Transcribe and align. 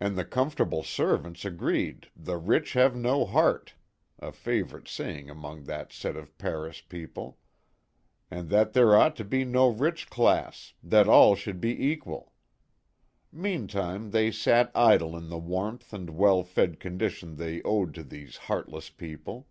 And 0.00 0.16
the 0.18 0.24
comfortable 0.24 0.82
servants 0.82 1.44
agreed" 1.44 2.08
the 2.16 2.38
rich 2.38 2.72
have 2.72 2.96
no 2.96 3.24
heart" 3.24 3.74
(a 4.18 4.32
favorite 4.32 4.88
saying 4.88 5.30
among 5.30 5.62
that 5.66 5.92
set 5.92 6.16
of 6.16 6.36
Paris 6.38 6.80
people), 6.80 7.38
and 8.32 8.48
that 8.48 8.72
there 8.72 8.96
ought 8.96 9.14
to 9.14 9.24
be 9.24 9.44
no 9.44 9.68
rich 9.68 10.10
class 10.10 10.72
that 10.82 11.06
all 11.06 11.36
should 11.36 11.60
be 11.60 11.86
equal. 11.86 12.32
Meantime 13.30 14.10
they 14.10 14.32
sat 14.32 14.72
idle 14.74 15.16
in 15.16 15.28
the 15.28 15.38
warmth 15.38 15.92
and 15.92 16.10
well 16.10 16.42
fed 16.42 16.80
condition 16.80 17.36
they 17.36 17.62
owed 17.62 17.94
to 17.94 18.02
these" 18.02 18.36
heart 18.50 18.68
less" 18.68 18.90
people. 18.90 19.46